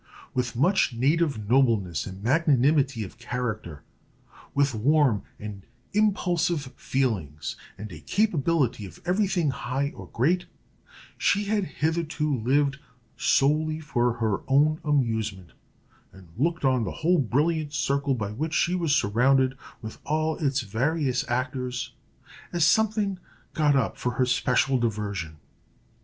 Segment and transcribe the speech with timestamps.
[0.33, 3.83] With much native nobleness and magnanimity of character,
[4.55, 5.61] with warm and
[5.93, 10.47] impulsive feelings, and a capability of every thing high or great,
[11.19, 12.79] she had hitherto lived
[13.15, 15.51] solely for her own amusement,
[16.11, 20.61] and looked on the whole brilliant circle by which she was surrounded, with all its
[20.61, 21.93] various actors,
[22.51, 23.19] as something
[23.53, 25.37] got up for her special diversion.